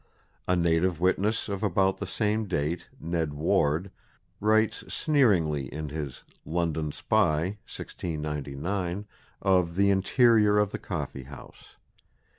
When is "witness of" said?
0.99-1.61